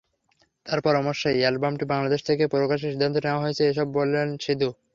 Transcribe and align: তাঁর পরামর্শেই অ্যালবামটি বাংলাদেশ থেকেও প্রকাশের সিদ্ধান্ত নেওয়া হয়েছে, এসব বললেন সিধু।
তাঁর 0.65 0.79
পরামর্শেই 0.81 1.41
অ্যালবামটি 1.41 1.85
বাংলাদেশ 1.93 2.21
থেকেও 2.27 2.51
প্রকাশের 2.55 2.91
সিদ্ধান্ত 2.93 3.15
নেওয়া 3.19 3.43
হয়েছে, 3.43 3.63
এসব 3.67 3.87
বললেন 3.97 4.27
সিধু। 4.43 4.69